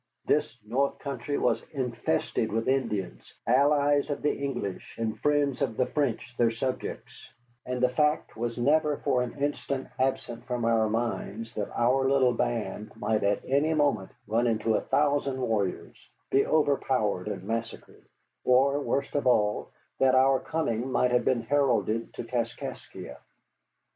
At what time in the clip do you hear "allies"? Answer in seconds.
3.45-4.09